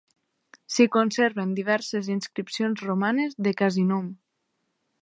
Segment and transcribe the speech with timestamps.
[0.75, 4.11] S'hi conserven diverses inscripcions romanes de Casinum.